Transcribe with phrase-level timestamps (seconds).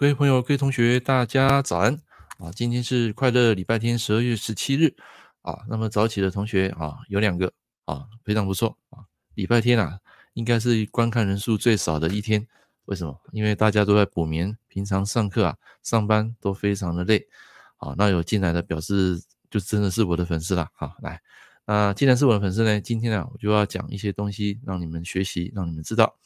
[0.00, 1.92] 各位朋友、各位同学，大家早安
[2.38, 2.50] 啊！
[2.56, 4.94] 今天是快乐礼拜天，十二月十七日
[5.42, 5.58] 啊。
[5.68, 7.52] 那么早起的同学啊，有两个
[7.84, 9.04] 啊，非常不错啊。
[9.34, 9.98] 礼拜天啊，
[10.32, 12.48] 应该是观看人数最少的一天。
[12.86, 13.20] 为什么？
[13.32, 17.28] 因为大家都在补眠，平常上课啊、上班都非常的累
[17.76, 17.94] 啊。
[17.98, 20.66] 那有进来的表示，就真的是我的粉丝了。
[20.72, 21.20] 好，来。
[21.70, 26.16] 那既然是我的粉丝呢，今天呢，我就要讲一些东西，让你们学习，让你们知道。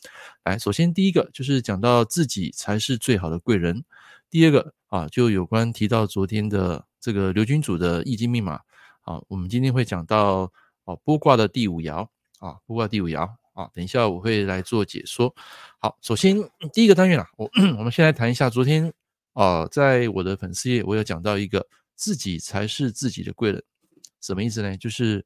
[0.42, 3.84] 来，首先第一个就是讲到自己才是最好的贵人。
[4.30, 8.58] 第二个啊，就有关提到昨天的这个刘君主的易经密码
[9.02, 10.50] 啊，我们今天会讲到
[10.84, 15.30] 啊卜卦的第五爻啊，卜卦第五爻啊，等一下我会来做解说。
[15.78, 16.38] 好，首先
[16.72, 18.90] 第一个单元啊，我 我们先来谈一下昨天
[19.34, 23.62] 啊，在我的粉丝页我有讲到一个自己才是自己的贵人，
[24.22, 24.74] 什么意思呢？
[24.78, 25.22] 就是。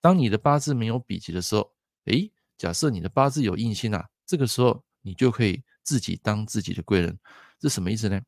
[0.00, 1.72] 当你的八字没有比劫的时候，
[2.04, 7.18] 诶，假设你的八字有印星啊，这个时候你就可以自己当自己的贵人，
[7.58, 8.20] 这什么意思呢？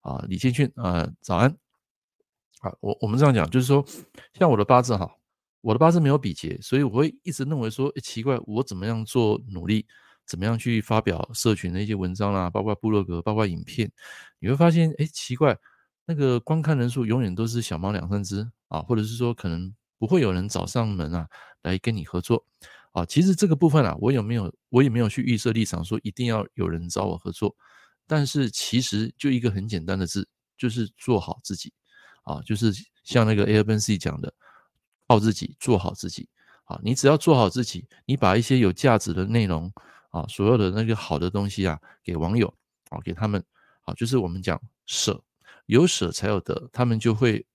[0.00, 1.50] 啊，李建训啊，早安。
[2.60, 3.84] 啊，我我们这样讲，就是说，
[4.34, 5.10] 像我的八字哈，
[5.60, 9.86] 我的八字没有比劫，所以我会一直认为说，诶，奇怪，我怎么样做努力，
[10.26, 13.90] 怎么样去发表社群的一些文章啦，包括部落格，包括影片，
[14.38, 15.58] 你会发现，诶，奇怪，
[16.04, 19.74] 那个观看人数永远都是小猫两三只啊，或者是说可能。
[19.98, 21.28] 不会有人找上门啊，
[21.62, 22.44] 来跟你合作
[22.92, 23.04] 啊。
[23.04, 27.56] 其实这个部分啊，我有没有，我也没有去预设立场，说一定要有人找我合作。
[28.06, 31.72] 但是其实就一个很简单的字，就是做好自己
[32.22, 32.40] 啊。
[32.42, 34.32] 就是像那个 Airbnb 讲的，
[35.08, 36.28] 靠自己，做好自己
[36.64, 36.78] 啊。
[36.84, 39.72] 你只要做好自己，你把一些有价值的内容
[40.10, 42.46] 啊，所有的那个好的东西啊，给网友
[42.90, 43.42] 啊，给他们
[43.82, 45.20] 啊，就是我们讲舍，
[45.66, 47.46] 有舍才有得，他们就会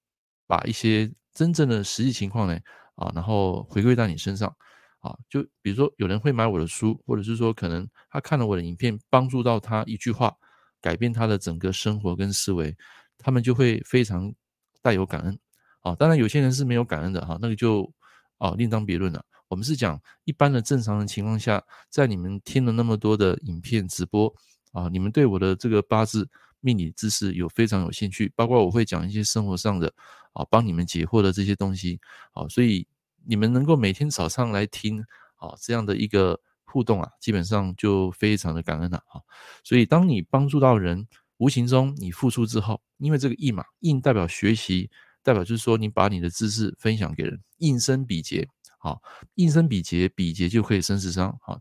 [0.48, 1.12] 把一些。
[1.34, 2.60] 真正的实际情况呢，
[2.96, 4.54] 啊，然后回归到你身上，
[5.00, 10.36] 啊，就比如说有人会买我的书，或者是说可能他看了我的影片，帮助到他一句话，
[10.82, 12.76] 改变他的整个生活跟思维，
[13.18, 14.34] 他们就会非常
[14.82, 15.40] 带有感恩，
[15.82, 17.92] 啊，当然有些人是没有感恩的哈，那个就
[18.38, 19.24] 啊另当别论了。
[19.48, 24.34] 我们是讲一般的正常的情况下，在你们听了那么多的影片直播，
[24.74, 26.30] 啊，你们对我的这个八字。
[26.64, 29.92] 命理知识有非常有兴趣，包括我会讲一些生活上的
[30.34, 32.00] 啊，帮你们解惑的这些东西
[32.34, 32.88] 啊，所以
[33.26, 35.02] 你们能够每天早上来听
[35.36, 39.22] 啊这样的一个互动啊，基本上就非常的感恩了啊。
[39.64, 44.90] 所以当你帮助到人，无形中你付出之后，因为这个印嘛，印代表学习，
[45.24, 48.48] 代表就是说你把你的知识分享给人，印生比劫，
[48.80, 49.02] 好，
[49.36, 51.60] 印生比劫，比劫就可以生死伤，好。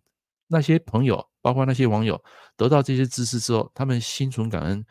[0.52, 2.20] 那些朋友，包括那些网友，
[2.56, 4.84] 得到这些知识之后，他们心存感恩，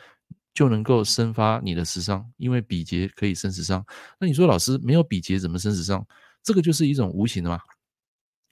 [0.54, 3.86] 就能够生发你的食伤，因为比劫可以生食伤。
[4.20, 6.06] 那你说老师没有比劫怎么生食伤？
[6.44, 7.60] 这个就是一种无形的嘛。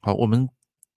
[0.01, 0.47] 好，我们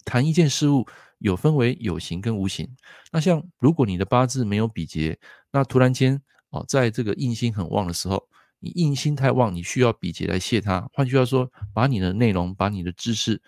[0.04, 0.86] 谈一件事物，
[1.18, 2.68] 有分为有形跟无形。
[3.12, 5.18] 那像如果你的八字没有比劫，
[5.50, 8.28] 那突然间哦，在这个印星很旺的时候，
[8.58, 10.88] 你印星太旺，你需要比劫来泄它。
[10.92, 13.40] 换句话说，把你的内容，把你的知识。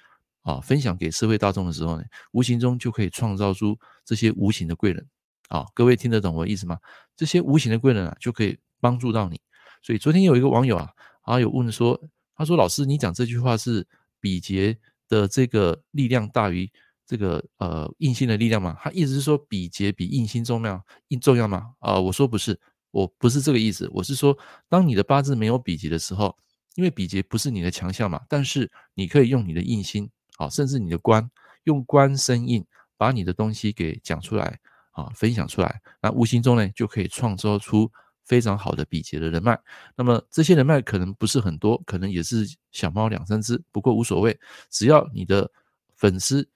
[0.43, 2.03] 啊，分享给社会大众的时候呢，
[2.33, 5.07] 无形中就可以创造出这些无形的贵人。
[5.53, 6.79] 啊，各位听得懂我的意思吗？
[7.15, 9.39] 这些无形的贵人啊，就可以帮助到你。
[9.83, 10.89] 所以昨天有一个网友啊，
[11.25, 12.01] 啊有问说，
[12.35, 13.87] 他说老师，你讲这句话是
[14.19, 14.79] 比劫
[15.11, 16.71] 的这个力量大于
[17.07, 18.75] 这个呃印星的力量吗？
[18.81, 21.75] 他意思是说比劫比印星重要，印重要吗？
[21.81, 22.59] 啊，我说不是，
[22.91, 23.87] 我不是这个意思。
[23.93, 24.35] 我是说，
[24.71, 26.35] 当你的八字没有比劫的时候，
[26.77, 30.09] 因为比劫不是你的强项嘛，但是你可以用你的印星。
[30.39, 31.31] 好，甚至你的官
[31.65, 32.65] 用官生印，
[32.97, 34.59] 把你的东西给讲出来
[34.93, 37.91] 啊，分享出来，那无形中呢，就可以创造出
[38.25, 39.59] 非常好的比劫的人脉。
[39.97, 44.39] 那么这些人脉可能不是很多，可能也是小猫两三只，不过无所谓，
[44.71, 45.51] 只要你的
[45.97, 46.49] 粉丝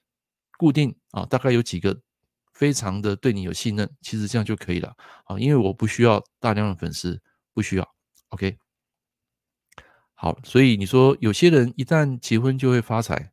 [0.57, 1.99] 固定啊，大概有几个
[2.53, 4.95] 非常的对你有信任，其实这样就可以了
[5.25, 5.37] 啊。
[5.39, 7.21] 因为我不需要大量的粉丝，
[7.53, 7.95] 不需要。
[8.29, 8.57] OK，
[10.13, 13.31] 好，所以你说有些人一旦结婚就会发财。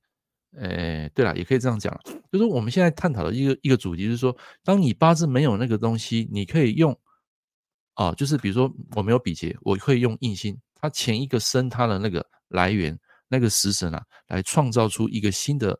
[0.57, 1.93] 诶，对了，也可以这样讲，
[2.31, 6.97] 就是我们现在探讨的一个一个主题，就是说，当你八字没有那个东西，你可以用
[7.95, 12.97] 啊，就是比如说我没有比劫，我会用印星，它前一个生它的那个来源，
[13.27, 15.79] 那个食神啊，来创造出一个新的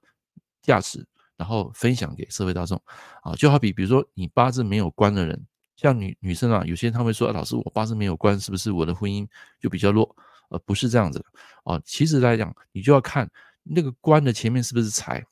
[0.61, 1.07] 价值，
[1.37, 2.81] 然后分享给社会大众
[3.23, 5.41] 啊，就好比比如说你八字没有官的人，
[5.77, 9.25] 像女女生啊，有些人他会说，老师我八字没有官，是不是我的婚姻
[9.61, 10.17] 就比较弱？
[10.51, 11.25] 呃，不是这样子的
[11.65, 13.31] 啊，其实来讲，你就要看。
[13.65, 15.25] 那个官的前面是不是财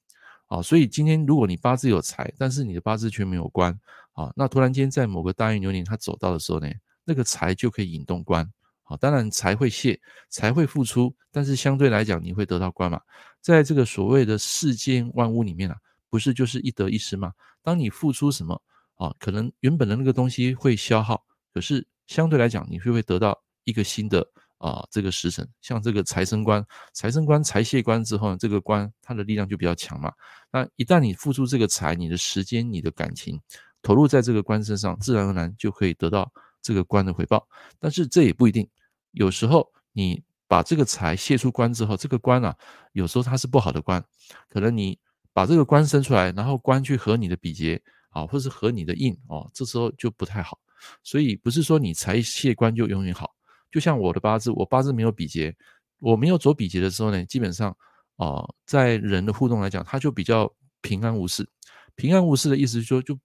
[0.46, 0.60] 啊？
[0.60, 3.72] 所以今天如果你八字有财，但是你的八字却没有官
[4.14, 6.68] 啊，那突然间在某个大运流年它走到的时候呢，
[7.04, 8.44] 那个财就可以引动官
[8.84, 8.96] 啊。
[8.96, 13.00] 当然财会泄，财会付出，但是相对来讲你会得到官嘛。
[13.40, 15.76] 在这个所谓的世间万物里面啊，
[16.08, 17.32] 不是就是一得一失吗？
[17.62, 18.60] 当你付出什么
[18.96, 24.26] 啊，可能原本的那个东西会消耗，可是相对来讲，你会会得到一个新的
[24.62, 30.12] 啊这个时辰，像这个财生官，财生官财泄官之后呢，这个官它的力量就比较强嘛。
[30.52, 33.40] 那一旦你付出这个财，你的时间、你的感情
[33.82, 36.32] 投入在这个官身上，自然而然就可以得到
[36.62, 37.46] 这个官的回报。
[37.80, 38.68] 但是这也不一定，
[39.10, 42.56] 有时候你把这个财泄出官之后，这个官啊，
[42.92, 44.02] 有时候它是不好的官，
[44.48, 44.98] 可能你
[45.32, 47.82] 把这个官生出来，然后官去合你的比劫。
[48.12, 50.58] 啊，或是合你的印哦，这时候就不太好。
[51.02, 53.34] 所以不是说你财谢官就永远好。
[53.72, 55.56] 就像我的八字，我八字没有比劫，
[55.98, 57.76] 我没有走比劫的时候呢，基本上
[58.16, 60.52] 啊，在人的互动来讲，他就比较
[60.82, 61.48] 平安无事。
[61.96, 63.18] 平安无事的意思是说，就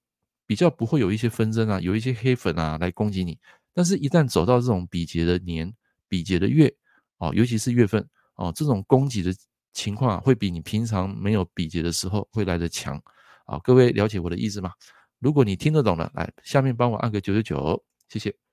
[0.45, 3.37] 比较不会有一些纷争啊，有一些黑粉啊来攻击你。
[3.73, 5.71] 但是，一旦走到这种比劫的年、
[6.07, 6.73] 比劫的月
[7.17, 9.31] 啊，尤其是月份啊，这种攻击的
[9.73, 12.99] 情况啊，会比你平常没有比劫的时候会来得强。
[13.45, 14.71] 好，各位了解我的意思吗？
[15.19, 18.46] 如果你听得懂了，来下面帮我按个九九九，谢谢。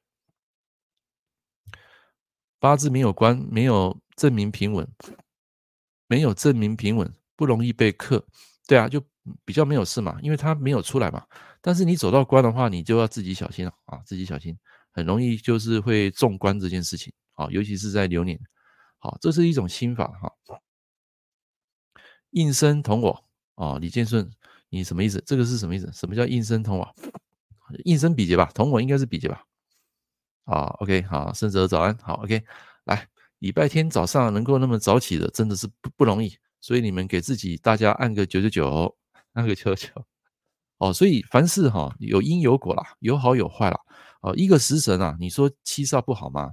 [2.64, 4.88] 八字没有官，没有证明平稳，
[6.06, 8.24] 没有证明平稳，不容易被克。
[8.66, 9.04] 对啊，就
[9.44, 11.22] 比较没有事嘛，因为它没有出来嘛。
[11.60, 14.56] 但是你走到官的话，你就要自己小心了啊，自己小心，
[14.92, 18.40] 很容易就是会中官这件事情啊，尤其是在流年。
[18.96, 20.32] 好，这是一种心法哈。
[22.30, 23.24] 应生同我
[23.56, 24.26] 啊，李建顺。
[24.70, 25.22] 你什么意思？
[25.26, 25.92] 这个是什么意思？
[25.92, 26.94] 什么叫应生同我？
[27.84, 29.44] 应生比劫吧，同我应该是比劫吧。
[30.44, 32.42] 啊，OK，好，胜者早安，好，OK，
[32.84, 33.08] 来，
[33.38, 38.96] 礼拜天早上能够那么早起的，真的是不不容易，所以你们给自己大家按个九九九，
[39.32, 40.04] 按个九九九。
[40.78, 43.80] 哦，所以凡事哈有因有果啦，有好有坏啦。
[44.20, 46.52] 哦，一个食神啊，你说七煞不好吗？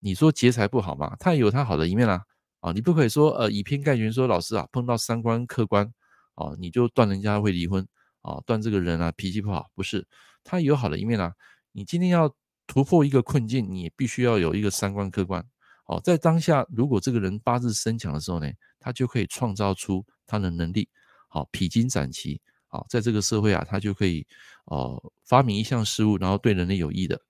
[0.00, 1.16] 你说劫财不好吗？
[1.20, 2.22] 它也有它好的一面啦。
[2.60, 5.90] 啊，你不可以说呃以偏概全说老师啊碰到三官客官。
[6.34, 7.86] 哦，你就断人家会离婚
[8.22, 10.06] 啊，断这个人啊脾气不好，不是，
[10.42, 11.32] 他有好的一面啊。
[11.72, 12.34] 你今天要
[12.66, 15.44] 突破一个困境，你必须要有一个三观客观。
[15.86, 20.88] 哦，在当下，如果这个人八字身强的时候呢，他就可以创造出他的能力。
[21.28, 22.40] 好，披荆斩棘。
[22.66, 24.26] 好，在这个社会啊，他就可以
[24.66, 27.20] 哦发明一项事物，然后对人类有益的。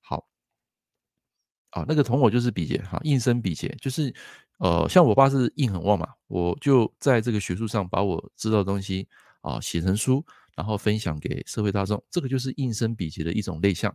[0.00, 0.26] 好，
[1.70, 4.14] 啊，那个同我就是比劫哈，应生比劫就是。
[4.62, 9.08] 呃，像我爸是印很旺嘛，我就在这个学术上把我知道的东西
[9.40, 10.22] 啊写成书，
[10.54, 13.90] 然后分享给社会大众，这个就是应生比劫的一种类象。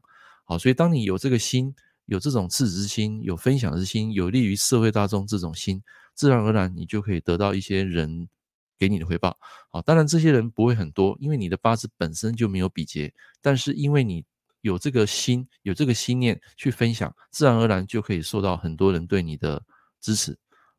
[0.46, 1.76] 好，所以当你有这个心，
[2.06, 5.82] 有这种赤子之心，有分享之心，有利于社会大众这种心，
[6.14, 8.30] 自然而然你就可以得到一些人
[8.78, 9.38] 给你的回报。
[9.72, 14.24] 好，当然这些人不会很多，因为你的八字本身就没有比劫，但是因为你
[14.62, 19.64] 有这个心，有这个心念去分享，自然而然就可以受到很多人对你的
[20.00, 20.38] 支持。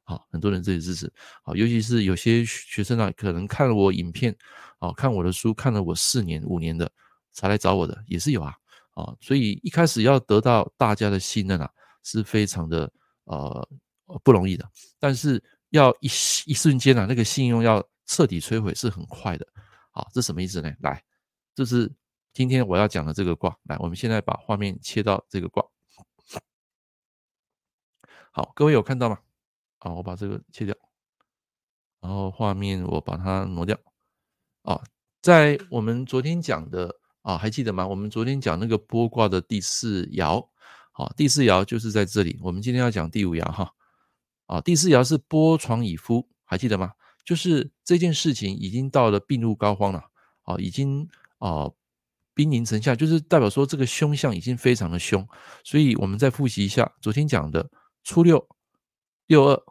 [0.08, 1.12] 好，很多人这里支持，
[1.42, 4.32] 好，尤其是有些学生啊，可能看了我影片，
[4.78, 6.88] 啊，看我的书，看了我四年、五年的，
[7.32, 8.54] 才来找我的，也是有啊，
[8.96, 11.70] 啊，所以一开始要得到大家的信任啊，
[12.02, 12.90] 是非常的
[13.24, 13.68] 呃
[14.24, 14.66] 不容易的，
[14.98, 16.06] 但是要一
[16.46, 19.46] 一瞬间啊，那个信用要彻底摧毁是很快的，
[19.90, 20.72] 好，这什么意思呢？
[20.80, 21.04] 来，
[21.54, 21.92] 这是
[22.32, 25.62] 今天我要讲的这个卦，来，我们现在把画面切到这个卦，
[28.30, 29.18] 好，各位有看到吗？
[29.80, 30.74] 啊，我把这个切掉，
[32.00, 33.78] 然后画面我把它挪掉。
[34.62, 34.82] 啊，
[35.20, 37.84] 在我们昨天讲的啊，还记得吗？
[37.84, 40.46] 我们昨天讲那个剥卦的第四爻，
[40.92, 42.38] 好，第四爻就是在这里。
[42.40, 43.68] 我们今天要讲第五爻哈，
[44.46, 46.92] 啊，第四爻是剥床以夫，还记得吗？
[47.24, 50.04] 就是这件事情已经到了病入膏肓了，
[50.44, 51.68] 啊，已经啊
[52.32, 55.26] 兵临城下，就是代表说这个凶相已经非常的凶。
[55.64, 57.68] 所以我们再复习一下昨天讲的
[58.04, 58.48] 初六、
[59.26, 59.62] 六二。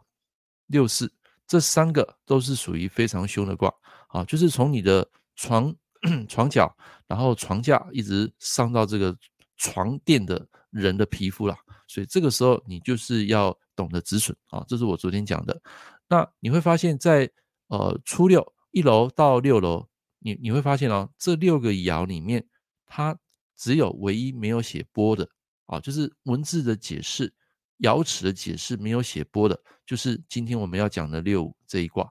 [0.68, 1.08] 六四
[1.46, 3.72] 这三个都是属于非常凶的卦，
[4.08, 5.72] 啊，就是从你的床
[6.28, 9.16] 床脚，然后床架一直上到这个
[9.56, 15.60] 床垫的人的皮肤了，所以这个时候你就是要懂得止损啊，这是我昨天讲的。
[16.08, 17.30] 那你会发现在
[17.68, 22.46] 呃初六一楼到六楼，你你会发现哦，这六个爻里面，
[22.86, 23.18] 它
[23.56, 25.28] 只有唯一没有写波的
[25.66, 27.32] 啊，就是文字的解释。
[27.80, 32.10] 爻辞的解释没有写波的，就是今天我们要讲的六五这一卦，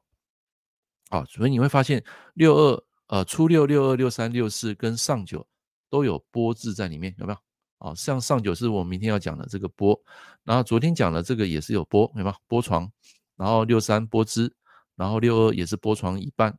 [1.09, 2.03] 啊，所以你会发现
[2.35, 5.45] 六二呃初六六二六三六四跟上九
[5.89, 7.39] 都有波字在里面，有没有？
[7.77, 10.00] 啊，像上九是我明天要讲的这个波，
[10.43, 12.35] 然后昨天讲的这个也是有波，有没有？
[12.47, 12.91] 剥床，
[13.35, 14.53] 然后六三剥之，
[14.95, 16.57] 然后六二也是波床以半，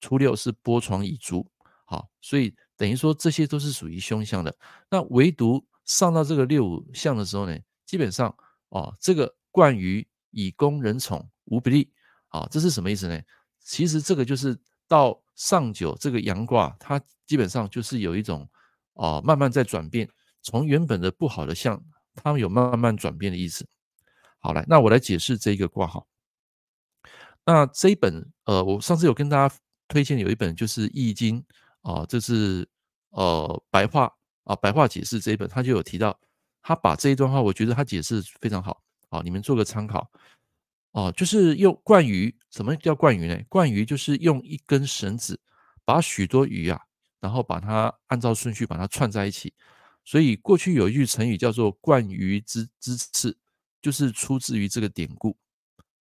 [0.00, 1.46] 初六是波床以足，
[1.84, 4.56] 好，所以等于说这些都是属于凶相的，
[4.90, 8.34] 那唯独上到这个六五相的时候呢，基本上。
[8.70, 11.90] 哦，这个冠于以攻人宠无不利，
[12.28, 13.18] 啊，这是什么意思呢？
[13.60, 14.54] 其实这个就是
[14.88, 18.48] 到上九这个阳卦，它基本上就是有一种
[18.94, 20.08] 哦、慢慢在转变，
[20.42, 21.80] 从原本的不好的相，
[22.16, 23.64] 它有慢慢转变的意思。
[24.40, 26.04] 好，来，那我来解释这一个卦哈。
[27.44, 29.54] 那这一本，呃，我上次有跟大家
[29.86, 31.40] 推荐有一本就是《易经》
[31.92, 32.68] 啊，这是
[33.10, 34.12] 呃白话
[34.44, 36.18] 啊白话解释这一本，他就有提到，
[36.60, 40.10] 他把这一段话，我觉得他解释非常好，啊，你们做个参考。
[40.92, 43.38] 哦，就是用灌鱼，什么叫灌鱼呢？
[43.48, 45.38] 灌鱼就是用一根绳子
[45.84, 46.80] 把许多鱼啊，
[47.20, 49.52] 然后把它按照顺序把它串在一起。
[50.02, 53.36] 所以过去有一句成语叫做“灌鱼之之次”，
[53.82, 55.36] 就是出自于这个典故。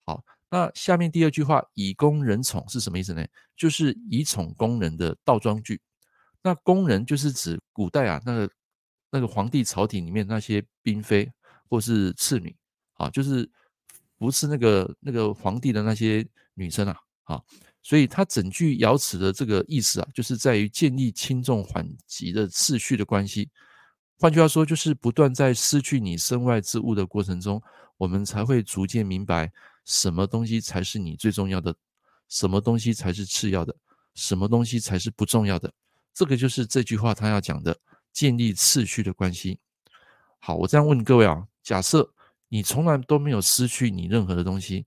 [0.06, 3.24] 好，那下面第二句话“以工人宠”是什么意思呢？
[3.58, 5.80] 就是以宠工人的倒装句。
[6.42, 8.50] 那工人就是指古代啊，那个
[9.12, 11.30] 那个皇帝朝廷里面那些嫔妃
[11.70, 12.56] 或是次女
[12.94, 13.48] 啊，就是。
[14.18, 17.42] 不是那个那个皇帝的那些女生啊，啊，
[17.84, 23.48] 所以他整句爻辞的这个意思啊，就是在于建立轻重缓急的次序的关系。
[24.20, 27.62] 换句话说，就是不断在失去你身外之物的过程中，
[27.98, 29.52] 我们才会逐渐明白
[29.86, 31.76] 什么东西才是你最重要的，
[32.28, 33.76] 什么东西才是次要的，
[34.16, 35.72] 什么东西才是不重要的。
[36.12, 37.78] 这个就是这句话他要讲的
[38.12, 39.60] 建立次序的关系。
[40.40, 42.12] 好，我这样问各位啊，假设。
[42.50, 44.86] 你从来都没有失去你任何的东西，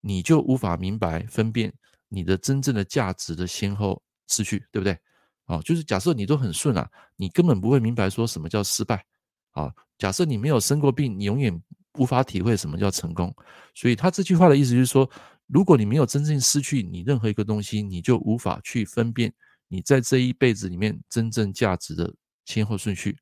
[0.00, 1.72] 你就无法明白分辨
[2.08, 4.98] 你的真正的价值的先后次序，对不对？
[5.44, 9.04] 啊，就是假设你都很顺啊，你根本不会明白说什么叫失败。
[9.52, 11.62] 啊，假设你没有生过病，你永远
[11.98, 13.34] 无法体会什么叫成功。
[13.74, 15.08] 所以他这句话的意思就是说，
[15.46, 19.32] 如果你没有真正失去你任何一个东西，你就无法去分辨
[19.68, 22.12] 你在这一辈子里面真正价值的
[22.44, 23.16] 先后顺序。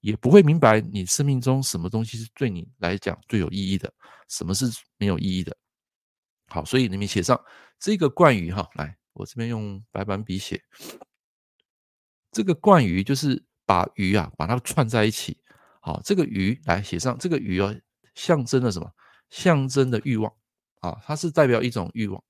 [0.00, 3.92] 也不会明白你生命中什么东西是对你来讲最有意义的，
[4.28, 4.66] 什么是
[4.98, 5.56] 没有意义的。
[6.48, 7.40] 好，所以你们写上
[7.78, 10.62] 这个贯语哈，来，我这边用白板笔写。
[12.30, 15.40] 这个贯语就是把鱼啊，把它串在一起。
[15.80, 17.74] 好，这个鱼来写上这个鱼哦，
[18.14, 18.92] 象征了什么？
[19.30, 20.32] 象征的欲望
[20.80, 22.22] 啊，它是代表一种欲望。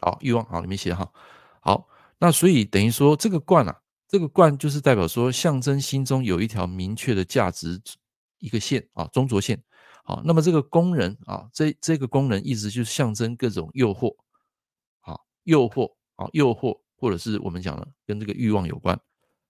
[0.00, 1.12] 好，欲望好，你们写哈。
[1.60, 3.80] 好，那所以等于说这个贯啊。
[4.12, 7.80] 这个冠就是代表说，象征心中有一条明确的价值
[8.40, 9.58] 一个线啊，中轴线。
[10.04, 14.14] 好，那么这个工人啊，这这个工人一直就象征各种诱惑，
[15.00, 19.00] 好，诱惑啊，诱惑，或者是我们讲的跟这个欲望有关。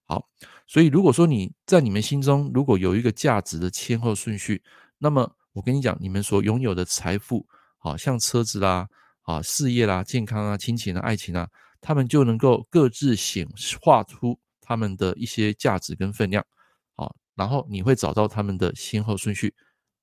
[0.04, 0.28] 好，
[0.68, 4.62] 所以如果说你在你们心中如果有一个价值的先后顺序，
[4.96, 7.44] 那么我跟你讲，你们所拥有的财富，
[7.78, 8.86] 好像车子啦，
[9.22, 11.48] 啊，事业啦，健康啊，亲情啊，爱情啊，
[11.80, 13.44] 他们就能够各自显
[13.80, 14.38] 化出。
[14.72, 16.42] 他们的一些价值跟分量，
[16.94, 19.54] 好，然后你会找到他们的先后顺序，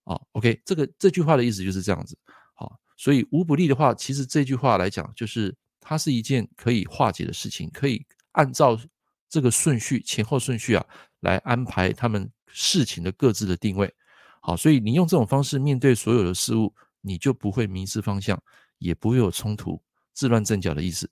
[0.04, 2.16] 啊，OK，这个这句话的意思就是这样子，
[2.54, 8.80] 好，所以无不利的话，其实这句话来讲，就是它是一件可以化解的事情，可以按照
[9.28, 10.86] 这个顺序前后顺序啊
[11.22, 13.92] 来安排他们事情的各自的定位，
[14.40, 16.72] 好，所以你用这种方式面对所有的事物，
[17.02, 18.40] 你就不会迷失方向，
[18.78, 19.82] 也不会有冲突、
[20.14, 21.10] 自乱阵脚的意思。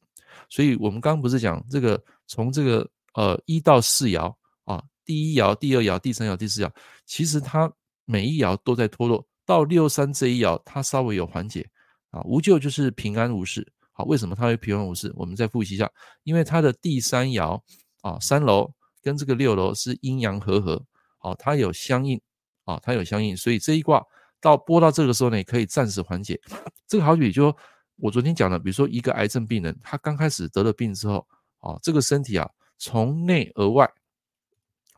[0.48, 2.88] 所以我们刚刚不是讲这个从这个。
[3.18, 4.32] 呃，一到四爻
[4.64, 6.72] 啊，第一爻、第二爻、第三爻、第四爻，
[7.08, 7.72] 其实它
[8.06, 9.26] 每一爻都在脱落。
[9.44, 11.68] 到六三这一爻，它稍微有缓解
[12.12, 13.68] 啊，无咎就是平安无事。
[13.92, 15.12] 好，为什么它会平安无事？
[15.16, 15.90] 我们再复习一下，
[16.26, 17.60] 因为它的第三爻
[18.02, 18.72] 啊，三楼
[19.02, 20.80] 跟这个六楼是阴阳和合，
[21.18, 22.22] 好，它有相应
[22.66, 24.06] 啊，它有相应，所以这一卦
[24.40, 26.40] 到播到这个时候呢，也可以暂时缓解。
[26.88, 27.52] 这个好比就
[27.96, 31.28] 我昨天讲的，比如说一个癌症病人，他刚开始得了病之后
[31.62, 32.48] 啊，这个身体啊。
[32.78, 33.92] 从内而外，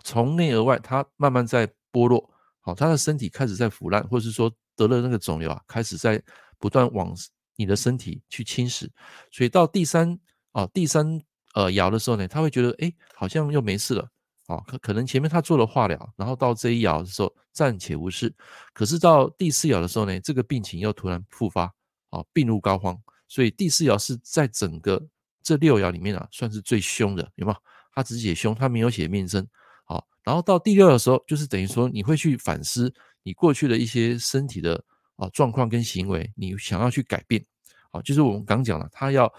[0.03, 6.21] 从内而外，它慢慢在剥落，好，他的身体开始在腐烂，或者是说得了那个肿瘤啊，开始在
[6.57, 7.15] 不断往
[7.55, 8.89] 你的身体去侵蚀，
[9.31, 10.19] 所以到第三
[10.51, 11.21] 啊，第三
[11.53, 14.09] 呃爻的时候呢，他会觉得哎，好像又没事了，
[14.47, 18.33] 啊，可可能前面他做了化疗，然后到这一爻的时候暂且无事，
[18.73, 21.63] 可是到第四爻的时候呢，这个病情又突然复发，
[22.09, 25.01] 啊，病入膏肓，所以第四爻是在整个。
[25.41, 27.57] 这六爻里面啊，算是最凶的，有没有？
[27.99, 29.45] 他只写凶，他没有写命生。
[29.83, 34.81] 好，然后到第六的时候，就是等于说你会去反思你过去的一些身体的
[35.17, 37.43] 啊状况跟行为，你想要去改变。
[37.91, 39.29] 好，就是我们刚讲了，他要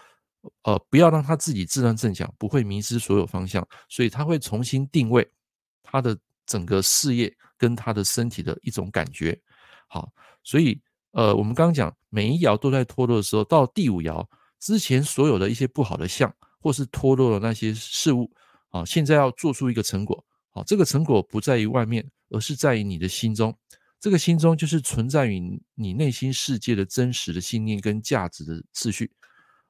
[0.63, 5.27] 呃不要让他自己自乱阵脚，不会迷失所有方向，所以他会重新定位
[5.83, 6.15] 他的
[6.45, 9.41] 整个事业跟他的身体的一种感觉。
[9.89, 10.13] 好，
[10.45, 10.79] 所以
[11.13, 14.23] 呃我们刚刚讲每一爻都在脱落的时候，到第五爻。
[14.61, 18.31] 之前所有的一些不好的相，或是脱落的那些事物，
[18.71, 23.57] 啊，现在要做出一个成果，好，这个成果不在于外面，而是在于你的心中。
[24.01, 29.13] 这个心中就是存在于你内心世界的真实的信念跟价值的次序。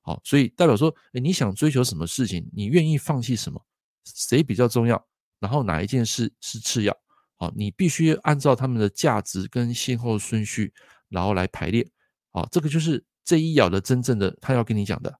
[0.02, 3.60] 好，所以代表说，诶，你想追求什么事情，你愿意放弃什么，
[4.04, 5.04] 谁比较重要，
[5.40, 6.96] 然后哪一件事是次要，
[7.36, 10.72] 好，你必须按照他们的价值跟先后顺序，
[11.08, 11.86] 然后来排列，
[12.30, 15.12] 好，这个就是这一爻的真正的他要跟你讲的，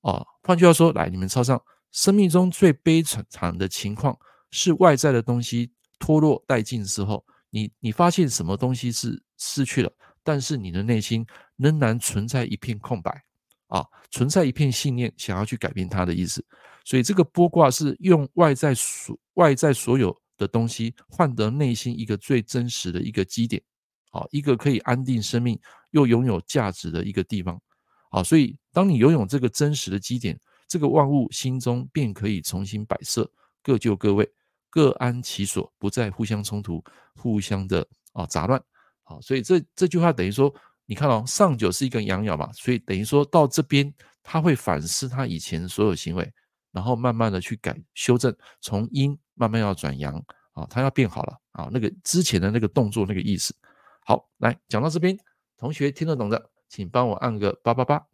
[0.00, 4.18] 哦，换句话说，来，你们抄上，生命中最悲惨的情况
[4.50, 9.92] 是外在的东西脱落殆尽之后，你你发现什么东西是失去了，
[10.24, 11.24] 但是你的内心
[11.56, 13.22] 仍然存在一片空白。
[13.68, 16.44] 啊，存在一片信念，想要去改变它的意思，
[16.84, 23.62] 所以这个剥卦是用外在所外在所有的东西换得内心一个最真实的一个基点，
[24.10, 25.58] 啊，一个可以安定生命
[25.92, 27.58] 又拥有价值的一个地方，
[28.10, 30.38] 啊，所以当你拥有这个真实的基点，
[30.72, 33.30] 这个万物心中便可以重新摆设，
[33.62, 34.26] 各就各位，
[34.70, 36.82] 各安其所，不再互相冲突，
[37.14, 38.58] 互相的啊杂乱，
[39.02, 40.54] 好，所以这这句话等于说。
[40.84, 43.90] 你看哦，上九是一个阳爻嘛，所以等于说到这边，
[44.22, 46.30] 他会反思他以前所有行为，
[46.72, 50.12] 然后慢慢的去改修正，从阴慢慢要转阳
[50.52, 53.54] 啊，他要变好了啊，那个之前的那个动作那个意思。
[54.04, 55.16] 好，来讲到这边，
[55.56, 58.04] 同学听得懂的，请帮我按个八八八。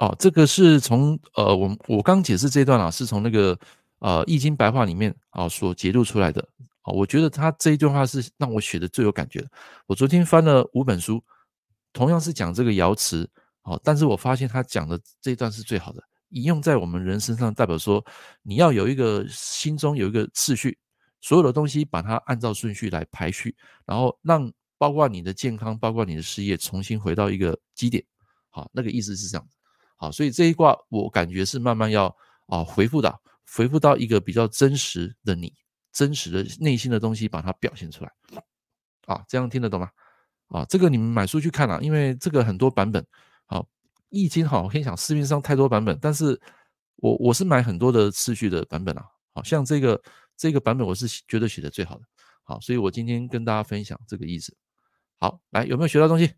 [0.00, 3.58] 哦，这个是从呃，我我刚解释这段啊，是从那个
[4.00, 6.46] 呃易经白话里面啊所节录出来的。
[6.82, 9.48] 啊，我觉得他这一段话是让我学的最有感觉的。
[9.86, 11.22] 我昨天翻了五本书，
[11.92, 13.30] 同样是讲这个爻辞，
[13.60, 18.04] 好，但是我发现他讲的这一段是最好的，引用在我们人身上，代表说
[18.42, 20.76] 你要有一个心中有一个次序，
[21.20, 23.54] 所有的东西把它按照顺序来排序，
[23.86, 28.04] 然后让包括你的健康，包括你的事业，重新回到一个基点。
[28.50, 29.46] 好，那个意思是这样。
[30.02, 32.06] 啊，所以这一卦我感觉是慢慢要
[32.46, 33.20] 啊回复的，
[33.54, 35.54] 回复到一个比较真实的你。
[35.94, 38.10] 真实的内心的东西，把它表现出来，
[39.04, 39.90] 啊，这样听得懂吗？
[40.48, 43.06] 啊，这个你们买书去看了，因为这个很多版本，
[43.44, 43.68] 好，
[44.08, 46.40] 易经好，我跟你讲，市面上太多版本，但是
[46.96, 50.02] 我我是买很多的次序的版本啊，好像这个
[50.34, 52.04] 这个版本我是觉得写的最好的，
[52.42, 54.56] 好，所以我今天跟大家分享这个意思。
[55.20, 56.32] 好，来，有没有学到东西？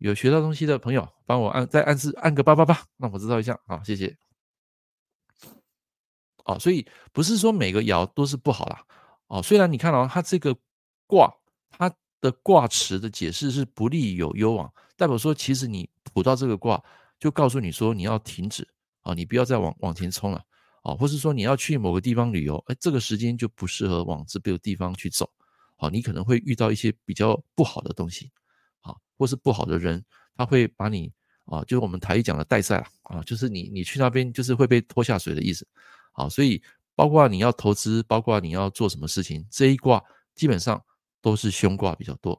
[0.00, 4.16] 有学到东西的朋友，帮我按再按字按个八八八，让我知道一下，好，谢谢。
[6.46, 8.82] 哦，所以不是说每个爻都是不好啦。
[9.26, 10.56] 哦，虽然你看、哦、它这个
[11.06, 11.30] 卦，
[11.68, 16.82] 它的卦辞的解释是不利有攸往，代表说其实你卜到这个卦，
[17.18, 18.62] 就告诉你说你要停止
[19.02, 20.38] 啊、哦，你不要再往往前冲了
[20.82, 25.30] 啊、哦，或是说你要去某个地方旅游，哎，这个时间就不适合往这个地方去走，
[25.76, 28.32] 好、哦，你可能会遇到一些比较不好的东西，
[28.80, 30.04] 啊、或是不好的人，
[30.36, 31.12] 他会把你
[31.46, 35.66] 啊，就是我们台语讲的带赛了啊，就是你你去那边就是会被拖下水的意思，
[36.12, 36.62] 好，所以。
[36.96, 40.78] 包括你要投资，包括你要做什么事情，这一卦基本上
[41.22, 42.32] 都是凶卦比较多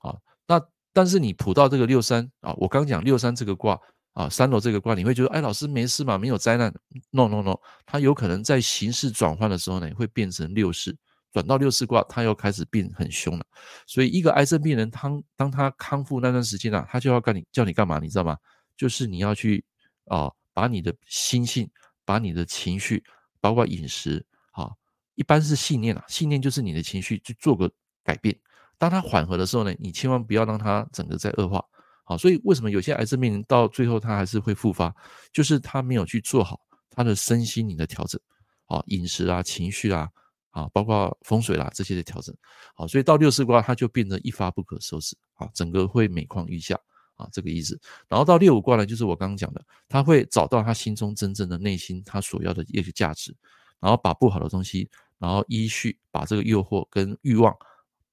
[0.00, 0.16] 啊。
[0.46, 0.58] 那
[0.90, 3.78] 但是你普到这个六三啊，我刚讲六三这个卦
[4.14, 6.72] 啊，三楼这个卦，你会觉得哎，老师没事嘛，没有灾难
[7.10, 10.96] ？No No No，它有可能在形势转换的时候呢，会变成六四，
[11.36, 13.44] 转到六四卦，它又开始变很凶了。
[13.86, 17.98] 所以一个癌症病人，当当他康复那段时间啊，他就要干你叫你干嘛？
[17.98, 18.38] 你知道吗？
[18.74, 19.62] 就是你要去
[20.06, 21.70] 啊，把你的心性，
[22.06, 23.04] 把你的情绪。
[23.38, 24.70] 包括饮食，啊，
[25.14, 27.70] 一般是信念啊，信念就是你的情绪去做个
[28.02, 28.36] 改变。
[28.76, 31.62] 当他缓和的时候呢，你千万不要让他整个在恶化，
[32.02, 34.92] 好，所以为什么有些癌症病人到最后他还是会复发，
[35.32, 36.58] 就是他没有去做好
[36.90, 38.20] 他的身心灵的调整，
[38.66, 40.08] 啊，饮食啊，情绪啊，
[40.56, 42.34] 啊，包括风水啦这些的调整，
[42.74, 46.78] 好，所以到六四卦它就变得一发不可收拾，啊，整个会每况愈下。
[47.16, 47.80] 啊，这个意思。
[48.08, 53.34] 然后到六五卦呢，就是我刚刚讲的，他会找到他心中真正的内心，他所要的一个价值，
[53.80, 57.56] 然后把不好的东西，然后依序把这个诱惑跟欲望，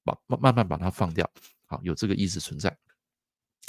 [0.06, 1.30] 把慢慢慢把它放掉。
[1.66, 2.74] 好，有这个意思存在。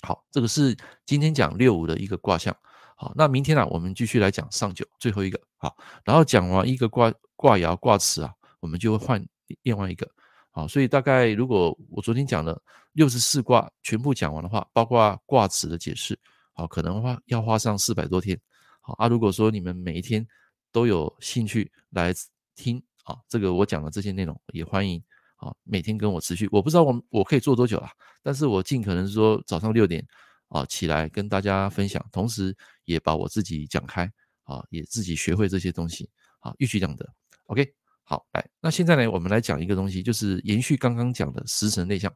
[0.07, 2.57] 好，这个是今天讲六五的一个卦象。
[2.95, 5.41] 好，那明天呢，我们继续来讲上九最后一个。
[5.57, 8.33] 好，然后讲完一个卦卦爻卦辞啊，
[8.65, 9.23] 我们就会换
[9.61, 10.11] 另外一个。
[10.51, 12.59] 好，所以大概如果我昨天讲的
[12.93, 16.19] 六十四卦全部讲完的话，包括卦辞的解释，
[16.55, 18.41] 好，可能花要花上四百多天。
[18.81, 20.27] 好啊，如果说你们每一天
[20.73, 22.15] 都有兴趣来
[22.55, 25.03] 听啊，这个我讲的这些内容，也欢迎
[25.37, 26.49] 啊，每天跟我持续。
[26.51, 27.91] 我不知道我我可以做多久啦，
[28.23, 30.03] 但是我尽可能说早上六点
[30.49, 34.11] 啊起来跟大家分享，同时也把我自己讲开
[34.45, 36.09] 啊，也自己学会这些东西
[36.41, 37.07] 啊，一举两得。
[37.49, 37.75] OK。
[38.05, 42.15] 好，来，那现在呢，我们来讲一个东西，就是延续刚刚讲的十神内向。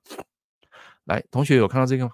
[1.04, 2.12] 来，同学有看到这个吗？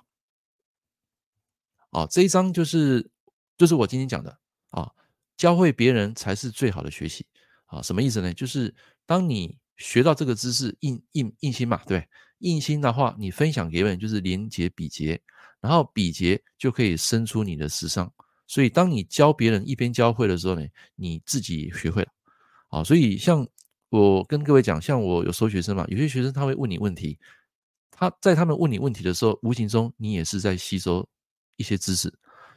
[1.91, 3.11] 啊，这一章就是
[3.59, 4.39] 就是我今天讲的
[4.71, 4.89] 啊，
[5.37, 7.27] 教会别人才是最好的学习
[7.67, 7.83] 啊。
[7.83, 8.33] 什么意思呢？
[8.33, 8.73] 就是
[9.07, 12.09] 当你学到这个知识，印印印心嘛，对，
[12.39, 15.21] 印心的话，你分享给别人就是连结比劫，
[15.61, 18.13] 然后比劫就可以生出你的食伤。
[18.47, 22.09] 所以当你教别人一边教会的时候呢，你自己学会了。
[22.69, 23.47] 啊，所以像
[23.95, 27.17] 我跟各位讲，像我有收学生嘛，有些学生他会问你问题，
[27.93, 31.09] 他在他们问你问题的时候，无形中你也是在吸收
[31.55, 32.13] 一些知识。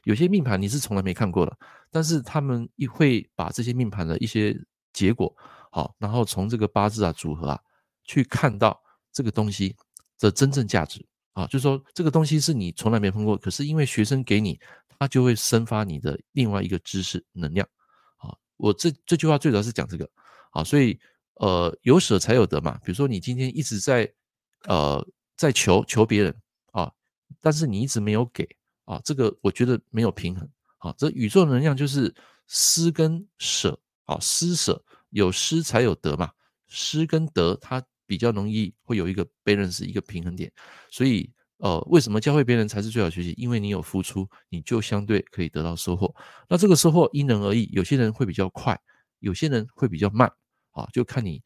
[0.05, 1.55] 有些命盘你是从来没看过的，
[1.91, 4.59] 但是他们一会把这些命盘的一些
[4.93, 5.31] 结果，
[5.69, 7.59] 好，然后从这个八字啊组合啊，
[8.03, 8.81] 去看到
[9.13, 9.75] 这个东西
[10.17, 14.59] 的真正价值啊，就是说这个东西是你从来没碰过，可是因为学生给你，
[14.97, 17.67] 他就会生发你的另外一个知识能量
[18.17, 18.35] 啊。
[18.57, 20.09] 我这这句话最主要是讲这个
[20.49, 20.99] 啊，所以
[21.39, 22.79] 呃有舍才有得嘛。
[22.83, 24.11] 比如说你今天一直在
[24.65, 26.35] 呃在求求别人
[26.71, 26.91] 啊，
[27.41, 28.47] 但是你一直没有给。
[28.85, 30.49] 啊，这个我觉得没有平衡。
[30.77, 32.13] 啊，这宇宙能量就是
[32.47, 33.77] 施跟舍。
[34.05, 36.31] 啊，施舍有施才有得嘛，
[36.69, 40.49] 施跟得它比较容易会有一个 balance 一个平衡点。
[40.89, 43.33] 所以，呃，为什么教会别人才是最好学习？
[43.35, 46.15] 因为你有付出，你就相对可以得到收获。
[46.47, 48.79] 那这个收获因人而异，有些人会比较快，
[49.19, 50.31] 有些人会比较慢。
[50.77, 51.41] 啊，就看你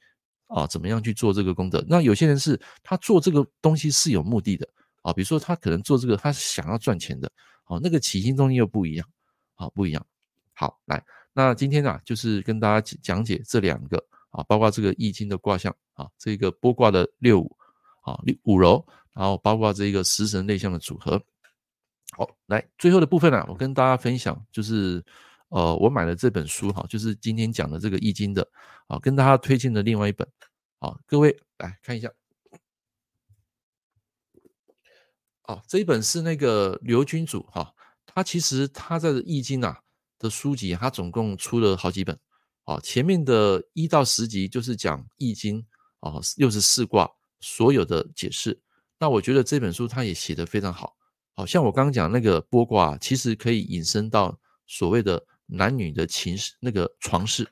[0.48, 1.84] 啊怎么样去做这个功德。
[1.88, 4.68] 那有些人是他做这个东西是有目的的。
[5.04, 7.28] 啊，比如说他可能做这个，他是想要赚钱的，
[7.66, 9.10] 哦，那个起心动念又不一样，
[9.56, 10.06] 啊，不一样。
[10.54, 13.98] 好，来，那今天啊，就是跟大家讲解这两个
[14.30, 17.58] 啊，包括这个易经的卦象啊，这个拨卦的六五
[18.04, 21.20] 啊六，五柔，然后包括这个食神内向的组合。
[22.12, 25.04] 好，来最后的部分啊，我跟大家分享，就是
[25.52, 28.48] 呃，我买了这本书哈，就是今天讲的这个易经的
[28.88, 30.28] 啊，跟大家推荐的另外一本，
[30.80, 32.10] 好，各位来看一下。
[35.44, 37.74] 哦，这一本是那个刘君主哈，
[38.06, 39.78] 他其实他在《易经》啊
[40.18, 42.18] 的书籍，他总共出了好几本。
[42.64, 45.62] 啊，前面的一到十集就是讲《易经》
[46.00, 47.10] 哦，六十四卦
[47.42, 48.62] 所有的解释。
[49.00, 50.96] 那我觉得这本书他也写得非常好。
[51.34, 57.48] 好像我刚刚讲那个拨卦，其实可以引申到所谓的男女的情事，那个床事。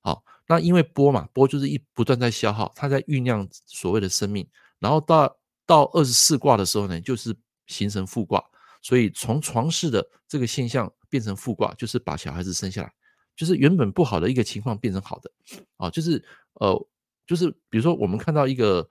[0.00, 5.36] 好，那因为波嘛，波就是一不断在消耗，它在酝酿所谓的生命，然后到。
[5.66, 7.32] 到二十四卦的时候呢，就是
[7.68, 8.44] 形成复卦，
[8.82, 12.92] 所以从床事的这个现象变成复卦，就是把小孩子生下来，
[13.36, 15.30] 就是原本不好的一个情况变成好的，
[15.76, 16.20] 啊，就是
[16.54, 16.88] 呃，
[17.24, 18.90] 就是比如说我们看到一个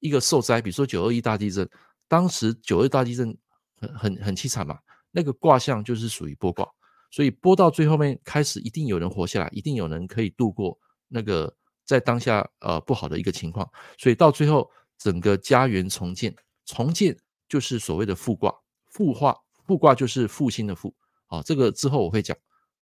[0.00, 1.68] 一个受灾，比如说九二一大地震，
[2.08, 3.36] 当时九二大地震
[3.76, 4.78] 很很很凄惨嘛，
[5.10, 6.66] 那个卦象就是属于波卦，
[7.14, 14.68] 所以播到最后面开始一定有人活下来，一定有人可以度过那个在当下呃不好的一个情况，所以到最后。
[14.96, 17.14] 整个家园重建，重建
[17.48, 18.54] 就是所谓的复卦，
[18.86, 20.94] 复化复卦就是复兴的复，
[21.26, 22.34] 啊，这个之后我会讲。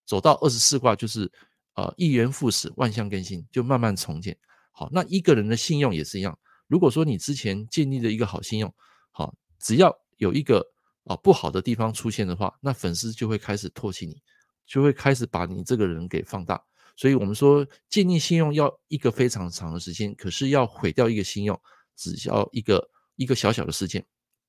[0.06, 1.32] 走到二十四卦就是，
[1.76, 4.38] 呃，一元复始，万象更新，就慢慢重建。
[4.72, 6.38] 好，那一个人的信用也是一样。
[6.68, 8.72] 如果说你之前建立了一个好信用，
[9.12, 10.62] 好，只要有一个
[11.06, 14.22] 啊不好的地方出现的话，那粉丝就会开始唾弃你，
[14.66, 16.62] 就会开始把你这个人给放大。
[16.96, 21.60] 所以我们说建立信用要一个非常长的时间，可是要毁掉一个信用。
[21.98, 24.04] 只要一个一个小小的事件，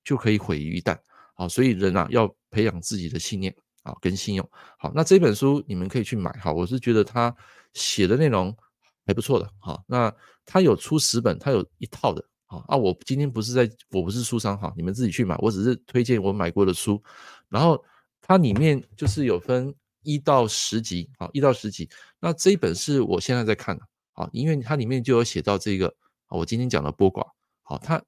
[0.05, 0.99] 就可以毁于一旦。
[1.35, 4.49] 好，所以人啊要培养自己的信念啊跟信用。
[4.79, 6.35] 好，那这本书你们可以去买。
[6.39, 7.35] 好，我是觉得他
[7.75, 8.57] 写的内容
[9.05, 9.53] 还不错的。
[9.59, 10.11] 好，那
[10.47, 12.25] 他有出十本，他有一套的。
[12.67, 15.37] 啊，我今天不是在，我不是书商哈，你们自己去买。
[15.39, 17.03] 我只是推荐我买过的书。
[17.49, 17.83] 然后
[18.21, 21.89] 它里面就是有分一到十集，好，一到十集。
[22.21, 23.83] 那这一本是我现在在看的。
[24.13, 25.87] 好，因为它里面就有写到这个
[26.27, 26.37] 啊。
[26.37, 27.27] 我今天讲的波卦，
[27.63, 28.03] 好，它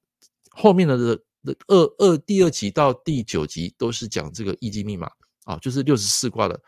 [0.51, 1.19] 后面的的
[1.67, 5.09] 二二第二集到第九集都是讲这个易经密码
[5.45, 6.61] 啊，就是六十四卦的，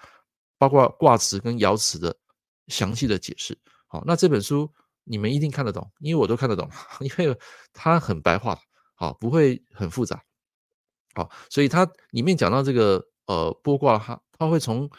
[0.57, 2.15] 包括卦辞跟爻辞的
[2.67, 3.57] 详细的解释。
[3.87, 4.71] 好，那这本书
[5.07, 6.69] 你们一定看得懂，因为我都看得懂，
[7.01, 7.37] 因为
[7.73, 8.59] 它很白话，
[8.95, 10.21] 好，不会很复杂，
[11.15, 14.89] 好，所以它里面讲到这个呃拨卦，它它会从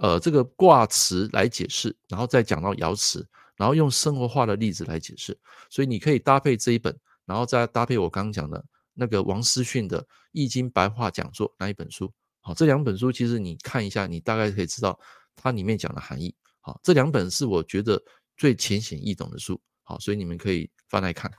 [0.00, 3.26] 呃这个卦辞来解释，然后再讲到爻辞。
[3.58, 5.36] 然后用生活化的例子来解释，
[5.68, 12.08] 所以你可以搭配这一本，然后再搭配我刚刚讲的那个王思训的《易经白话讲座》那一本书。
[12.40, 14.96] 好，这两本书其实你看一下，你大概可以知道
[15.34, 16.32] 它里面讲的含义。
[16.60, 18.00] 好，这两本是我觉得
[18.38, 19.60] 最浅显易懂的书。
[19.82, 21.30] 好，所以你们可以翻来看。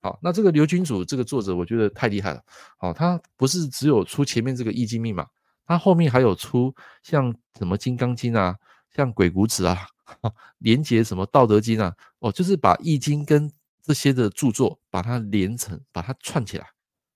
[0.00, 2.42] 好，那这个刘君主这个作者，我觉得太厉害了。
[2.76, 5.24] 好，他不是只有出前面这个易经密码，
[5.64, 6.74] 他后面还有出
[7.04, 8.56] 像什么《金刚经》啊，
[8.94, 9.86] 像《鬼谷子》啊。
[10.58, 11.92] 连接什么《道德经》啊？
[12.20, 13.50] 哦，就是把《易经》跟
[13.82, 16.66] 这些的著作把它连成，把它串起来。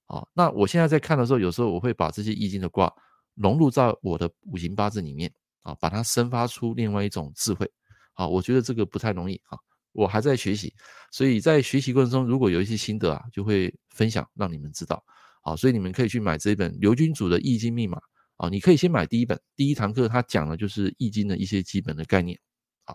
[0.07, 2.93] 哦，那我现在在看的时候，有时候我会把这些《易经》的卦
[3.37, 5.33] 融入在我的五行八字里面
[5.63, 7.71] 啊，把它生发出另外一种智慧。
[8.20, 9.56] 啊，我觉得这个不太容易啊，
[9.92, 10.74] 我还在学习。
[11.11, 15.02] 所以在学习过程中，如果有一些心得啊，就会分享让你们知道。
[15.40, 17.96] 好，所以你们可以去买这一本刘君祖的《易经密码》
[18.37, 22.38] 啊，你可以先买第一本，第一堂课他讲的就是易经的一些基本的概念。
[22.85, 22.94] 啊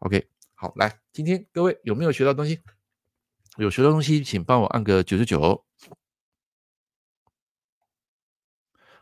[0.00, 2.60] ，OK，好，来，今天各位有没有学到东西？
[3.56, 5.64] 有学到东西，请帮我按个九十九。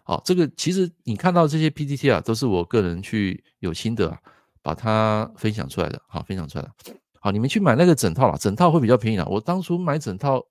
[0.05, 4.23] 好，这个其实你看到这些 PPT 啊，都是我个人去有心得啊，
[4.65, 6.01] 把它分享出来的。
[6.09, 6.73] 好，分享出来的。
[7.21, 9.27] 好，你们去买那个整套啦，整套会比较便宜啦。
[9.27, 10.43] 我当初买整套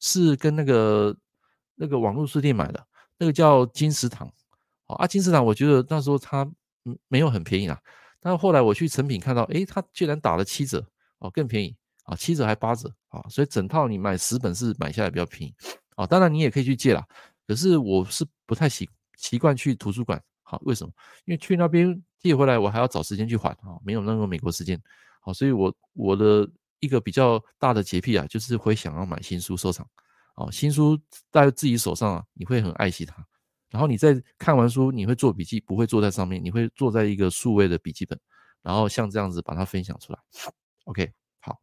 [0.00, 1.14] 是跟那个
[1.74, 2.82] 那个网络书店买的，
[3.18, 4.26] 那个叫金石堂。
[4.84, 6.50] 好啊，金石堂我觉得那时候它
[7.08, 7.78] 没有很便宜啦，
[8.20, 10.82] 但是后来我去成品看到，诶，它居然打了七折
[11.18, 15.54] 哦，更便宜啊，七折还八折啊，所以整套你买十本是买下来比较便宜。
[15.94, 17.06] 啊，当然你也可以去借啦。
[17.46, 20.92] 可是我是不太习习惯去图书馆，好，为什么？
[21.26, 24.80] 因为去那边寄回来，我还要找时间去还啊，没有那个美国时间，
[25.20, 26.48] 好，所以我我的
[26.80, 29.86] 一个比较大的洁癖啊，就是会想要买新书收藏，
[30.36, 30.98] 哦，新书
[31.30, 33.24] 在自己手上啊，你会很爱惜它，
[33.70, 38.18] 然后你在看完书，你会做笔记，不会坐在上面，你会坐在一个数位的笔记本，
[38.62, 40.18] 然后像这样子把它分享出来
[40.84, 41.58] ，OK 好。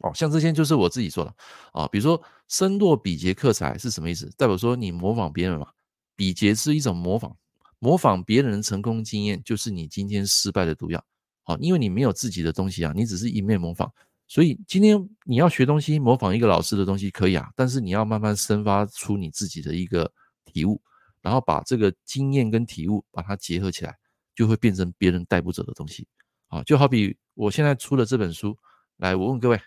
[0.00, 1.34] 哦，像这些就是我自己做的。
[1.72, 4.28] 啊，比如说“身若比劫克财”是什么意思？
[4.36, 5.68] 代表说你模仿别人嘛，
[6.16, 7.36] 比劫是一种模仿，
[7.84, 11.04] 模仿别人的成功经验就是你今天失败的毒药。
[11.42, 13.90] 好，因为你没有自己的东西啊，你只是一面模仿，
[14.26, 20.10] 所以今天你要学东西，模仿一个老师的东西可以啊，但是你要慢慢生发出你自己的一个
[20.46, 20.80] 体悟，
[21.20, 23.94] 然后把这个经验跟体悟把它结合起来，
[24.34, 26.08] 就会变成别人带不走的东西。
[26.46, 28.56] 好，就好比我现在出了这本书，
[28.96, 29.60] 来，我问各位。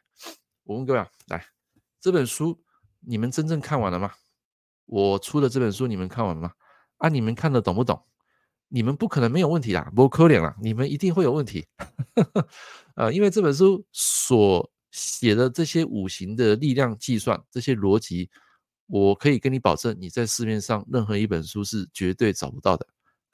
[0.64, 1.46] 我问各位啊，来，
[2.02, 2.60] 这本书
[3.02, 4.12] 你们真正看完了吗？
[4.88, 6.52] 我出的这本书你们看完了吗？
[6.98, 8.02] 啊，你们看得懂不懂？
[8.70, 11.66] 你们不可能没有问题啦，不可能啦，你们一定会有问题。
[12.96, 18.30] 呃，因为这本书所写的这些五行的力量计算，这些逻辑，
[18.88, 22.86] 我可以跟你保证，你在市面上任何一本书是绝对找不到的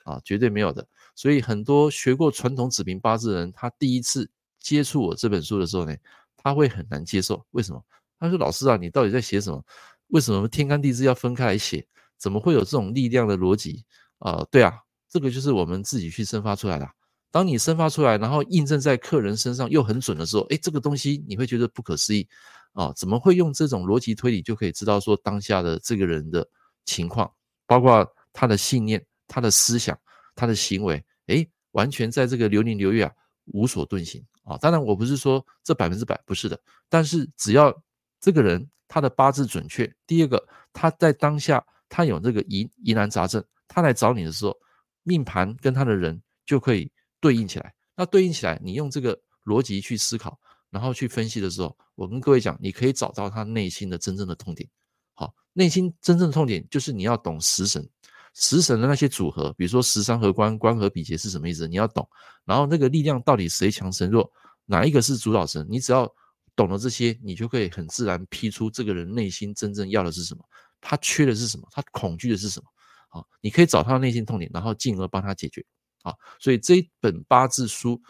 [0.04, 0.88] 啊，绝对没有的。
[1.15, 5.95] 所以很多学过传统子平八字的人，他第一次接触我这本书的时候呢，
[6.38, 7.84] 他会很难接受，为什么？
[8.19, 9.62] 他说：“老师啊，你到底在写什么？
[10.08, 11.86] 为什么天干地支要分开来写？
[12.24, 13.84] 怎么会有这种力量的逻辑？
[14.20, 14.72] 啊、呃，对啊，
[15.10, 16.90] 这个就是我们自己去生发出来的。
[17.32, 22.26] 当你生发出来，然后印证在客人身上又很准的时候，诶，这个东西你会觉得不可思议
[22.72, 22.94] 啊！
[22.96, 26.48] 怎么会用这种逻辑推理就可以知道说当下的这个人的
[26.86, 27.30] 情况，
[27.68, 30.00] 包括他的信念、他的思想、
[30.34, 33.12] 他的行为，诶，完全在这个流年流月啊
[33.48, 36.58] 无所遁形。”啊，当然我不是说这百分之百不是的，
[36.88, 37.74] 但是只要
[38.22, 44.58] 这个人他的八字准确，第二个他在当下他有这个疑疑难杂症，他来找你的时候，
[45.04, 47.72] 命盘跟他的人就可以对应起来。
[47.96, 50.36] 那对应起来，你用这个逻辑去思考，
[50.72, 54.68] 然后去分析的时候，我跟各位讲，你可以找到他内心的真正的痛点。
[55.14, 57.88] 好，内心真正的痛点就是你要懂食神。
[58.34, 61.68] 食神的那些组合，比如说食伤和官，官和比劫是什么意思？
[61.68, 62.10] 你要懂。
[62.44, 64.28] 然后那个力量到底谁强谁弱，
[64.66, 65.64] 哪一个是主导神？
[65.70, 66.12] 你只要
[66.56, 70.44] 懂了这些，你就可以很自然批出这个人内心真正要的是什么，
[70.84, 72.65] 他缺的是什么，他恐惧的是什么。
[73.10, 75.65] 好，你可以找他的内心痛点，然后进而帮他解决。
[76.04, 78.02] 好，所以这一本八字书，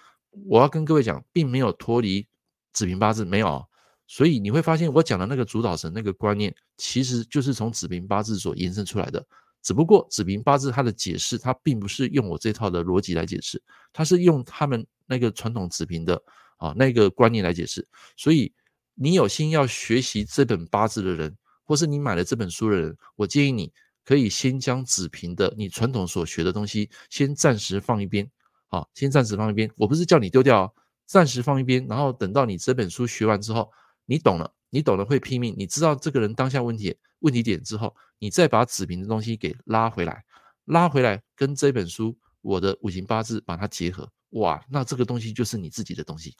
[0.47, 2.27] 我要跟各位讲，并没有脱离
[2.71, 3.63] 子平八字，没有。
[4.07, 9.25] 所以你会发现，我讲的那个主导神那个观念，其实就是从子平八字所延伸出来的。
[9.61, 13.61] 只不过子平八字它的解释，它并不是用我这套的逻辑来解释，
[13.93, 16.21] 它是用他们那个传统子平的
[16.57, 17.87] 啊那个观念来解释。
[18.17, 18.53] 所以
[18.93, 21.37] 你有心要学习这本八字的人，
[21.73, 23.73] 或是你买了这本书的人，我建议你
[24.05, 28.29] 可以先将子平的你传统所学的东西先暂时放一边，
[28.67, 29.67] 好，先暂时放一边。
[29.75, 30.73] 我不是叫你丢掉哦，
[31.07, 33.71] 暂时放一边，然后等到你这本书学完之后，
[34.05, 36.95] 你懂了，你懂了会拼命，你知道这个人当下问题。
[37.21, 40.23] 问题点之后，你再把子平的东西给拉回来，
[40.65, 46.35] 拉回来跟这本书我的五行八字把它结合，哇，那这个东西就是你自己的东西，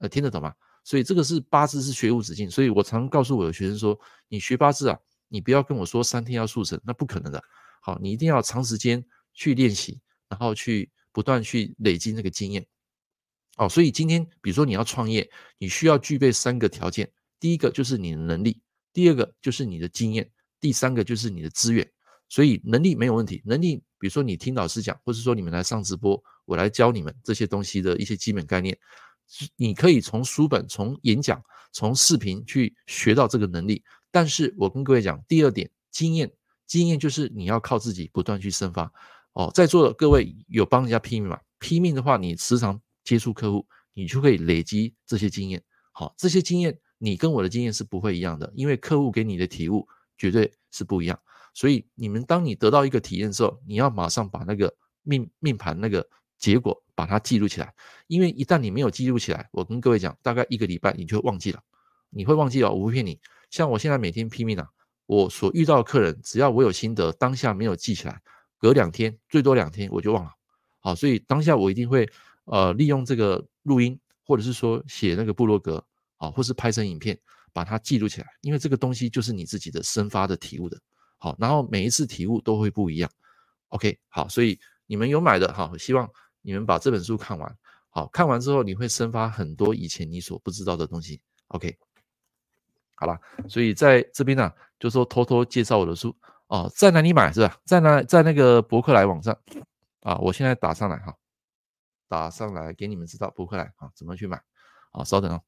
[0.00, 0.52] 呃，听得懂吗？
[0.84, 7.42] 所以这个是八字是学无止境，所以我常告诉我的学生说，你学八字啊，你不要跟我说三天要速成，那不可能的。
[7.80, 12.64] 好，你一定要长时间去练习，然后去不断去累积那个经验。
[13.56, 18.60] 哦，所以今天比如说你要创业，你需要具备三个条件，第一个就是你的能力。
[18.92, 21.88] 第二个就是你的经验，第三个就是你的资源，
[22.28, 23.42] 所以能力没有问题。
[23.44, 28.78] 能力，比如说你听老师讲，或者说你们来上直播，我来教你们这些东西的一些基本概念，
[29.56, 33.82] 你可以从书本、从演讲、从视频去学到这个能力。
[34.10, 36.32] 但是我跟各位讲，第二点，经验，
[36.66, 38.92] 经验就是你要靠自己不断去生发。
[39.32, 41.40] 哦，在座的各位有帮人家拼命吗？
[41.58, 45.60] 拼命的话，你时常接触客户，你就可以累积这些经验。
[45.90, 51.18] 好，这些经验你跟我的经验是不会一样的，因为客户给你的体悟绝对是不一样。
[51.52, 56.08] 所以你们当你得到一个体验的时候，你要马上把那个命命盘那个
[56.38, 57.74] 结果把它记录起来，
[58.06, 61.60] 因为一旦你没有记录起来，我跟各位讲，大概一个礼拜你就忘记了，
[62.10, 63.20] 你会忘记了，我不骗你。
[63.50, 64.68] 像我现在每天拼命啊，
[65.06, 68.20] 我所遇到的客人，只要我有心得，当下没有记起来，
[68.58, 70.30] 隔两天最多两天我就忘了。
[70.80, 72.08] 好，所以当下我一定会
[72.44, 75.84] 呃利用这个录音，或者是说写那个部落格
[76.16, 77.18] 啊，或是拍成影片，
[77.52, 80.78] 把它记录起来，因为这个东西就是你自己的生发的体悟的。
[81.18, 83.10] 好，然后每一次体悟都会不一样。
[83.68, 86.08] OK，好，所以你们有买的哈，希望
[86.44, 87.58] 你们把这本书看完。
[87.88, 91.22] 好，看完之后你会生发很多以前你所不知道的东西。
[91.48, 91.78] OK，
[92.94, 96.14] 好了，所以在这边呢、就说偷偷介绍我的书
[96.48, 97.56] 哦，在哪里买是吧？
[97.64, 99.38] 在哪，在那个博客来网站
[100.00, 101.16] 啊，我现在打上来哈，
[102.08, 104.42] 打上来给你们知道博客来啊怎么去买
[104.90, 105.40] 啊，稍等啊，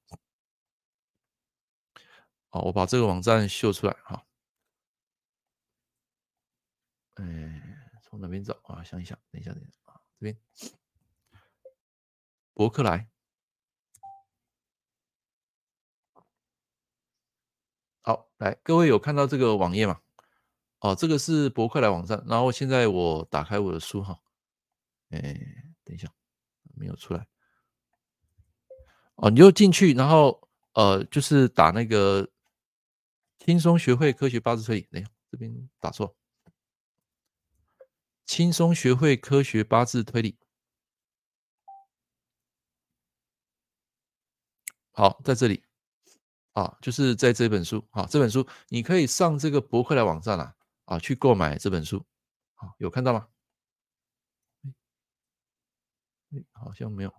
[2.48, 4.24] 好，我把这个网站秀出来哈。
[7.14, 7.62] 哎，
[8.02, 8.84] 从哪边找啊？
[8.84, 10.38] 想一想，等一下，等一下啊，这边
[12.56, 13.06] 博客来。
[18.00, 20.00] 好，来，各位有看到这个网页吗？
[20.78, 22.24] 哦，这个是博客来网站。
[22.26, 24.18] 然后现在我打开我的书哈，
[25.10, 25.20] 哎，
[25.84, 26.10] 等一下，
[26.74, 27.26] 没有出来。
[29.16, 32.26] 哦，你就进去，然后呃，就是打那个
[33.38, 34.88] 轻松学会科学八字推理。
[34.90, 36.16] 等一下，这边打错。
[38.24, 40.38] 轻松学会科学八字推理。
[44.96, 45.62] 好，在这里
[46.54, 50.54] 啊，就是在这本书啊，这本书你可以上这个博客来网站啊，
[50.86, 52.02] 啊，去购买这本书。
[52.54, 53.26] 好，有看到吗？
[56.52, 57.12] 好像没有，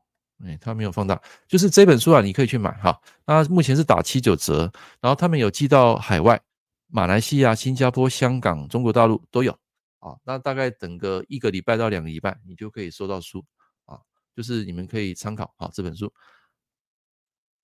[0.44, 1.22] 哎，他没有放大。
[1.48, 3.00] 就是这本书啊，你可以去买哈。
[3.28, 6.42] 那目前是打七九折，然后他们有寄到海外，
[6.88, 9.52] 马来西亚、新加坡、香港、中国大陆都有。
[10.00, 13.46] 啊，那大概等个一个礼拜到两个礼拜，你就可以收到书
[13.86, 14.00] 啊，
[14.36, 16.12] 就是你们可以参考啊这本书。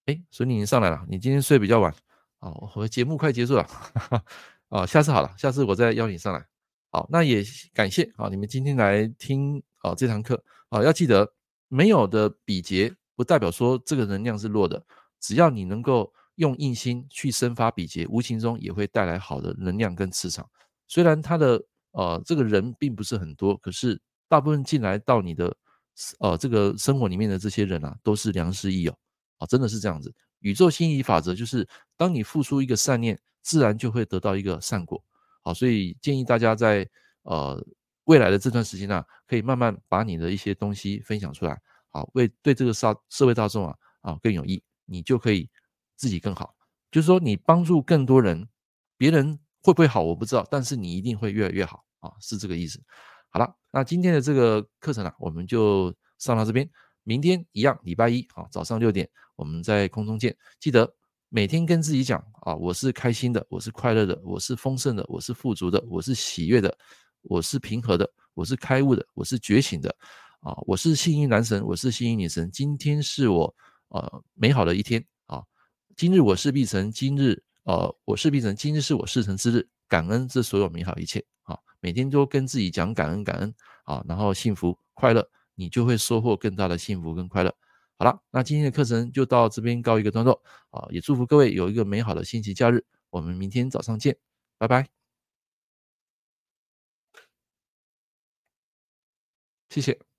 [0.05, 1.93] 哎，所以你已经上来了，你今天睡比较晚
[2.39, 4.25] 哦，我节目快结束了，哈 哈
[4.69, 6.45] 哦，下次好了，下次我再邀你上来。
[6.91, 11.31] 好，那也感谢啊，你们今天来听啊这堂课啊，要记得
[11.67, 14.83] 没有的比劫不代表说这个能量是弱的，
[15.19, 20.49] 只要你能够用印心去生发比劫，无形中也会带来好的能量跟磁场，
[20.87, 21.63] 虽然它的。
[21.95, 25.55] 呃，这个人并不是很多，可是大部分进来到你的
[26.19, 28.91] 呃这个生活里面的这些人啊，都是良师益友
[29.45, 30.13] 真的是这样子。
[30.39, 35.03] 宇宙心理法则就是，当你付出一个善念，自然就会得到一个善果。
[35.41, 36.89] 好，所以建议大家在
[37.23, 37.63] 呃
[38.05, 45.49] 未来的这段时间啊，可以慢慢把你的一些东西分享出来，好，为对这个社社会大众啊啊更有益，你就可以
[45.95, 46.55] 自己更好。
[46.91, 48.47] 就是说，你帮助更多人，
[48.97, 49.39] 别人。
[49.65, 52.83] 会不会好我不知道，但是你一定会越来越好啊，是这个意思。
[53.29, 56.69] 好了，那今天的这个课程啊，我们就上到这边。
[57.03, 60.35] 明天一样，礼拜一啊，早上六点我们在空中见。
[60.59, 60.91] 记得
[61.29, 66.75] 每天跟自己讲啊，我是开心的，我是快乐的，我是丰盛的，我是富足的，我是喜悦的，
[67.21, 69.95] 我是平和的，我是开悟的，我是觉醒的
[70.39, 72.49] 啊，我是幸运男神，我是幸运女神。
[72.51, 73.55] 今天是我
[73.89, 75.43] 呃美好的一天啊，
[75.95, 77.41] 今日我是必成，今日。
[77.65, 81.57] 呃，我是必成，今日是我事成之日，感恩这所有美好一切啊！
[81.79, 87.55] 每天都跟自己讲感恩感恩啊，然后幸福快乐，你就会收获更大的幸福跟快乐。
[87.97, 90.87] 好了，那今天的课程就到这边告一个段落啊！
[90.89, 94.17] 也祝福各位有一个美好的星期假日，我们明天早上见，
[94.57, 94.89] 拜拜，
[99.69, 100.12] 谢谢。